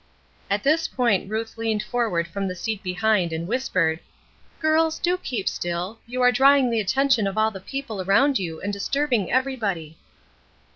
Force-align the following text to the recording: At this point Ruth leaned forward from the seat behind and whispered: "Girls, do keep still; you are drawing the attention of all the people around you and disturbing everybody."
At 0.49 0.63
this 0.63 0.87
point 0.87 1.29
Ruth 1.29 1.59
leaned 1.59 1.83
forward 1.83 2.27
from 2.27 2.47
the 2.47 2.55
seat 2.55 2.81
behind 2.81 3.31
and 3.31 3.47
whispered: 3.47 3.99
"Girls, 4.59 4.97
do 4.97 5.15
keep 5.15 5.47
still; 5.47 5.99
you 6.07 6.23
are 6.23 6.31
drawing 6.31 6.71
the 6.71 6.81
attention 6.81 7.27
of 7.27 7.37
all 7.37 7.51
the 7.51 7.61
people 7.61 8.01
around 8.01 8.39
you 8.39 8.59
and 8.61 8.73
disturbing 8.73 9.31
everybody." 9.31 9.99